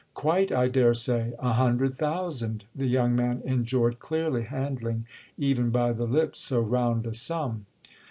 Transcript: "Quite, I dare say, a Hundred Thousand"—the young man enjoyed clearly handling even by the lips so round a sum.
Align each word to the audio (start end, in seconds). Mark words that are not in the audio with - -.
"Quite, 0.15 0.51
I 0.51 0.67
dare 0.67 0.95
say, 0.95 1.33
a 1.37 1.53
Hundred 1.53 1.93
Thousand"—the 1.93 2.87
young 2.87 3.15
man 3.15 3.43
enjoyed 3.45 3.99
clearly 3.99 4.45
handling 4.45 5.05
even 5.37 5.69
by 5.69 5.91
the 5.93 6.07
lips 6.07 6.39
so 6.39 6.59
round 6.59 7.05
a 7.05 7.13
sum. 7.13 7.67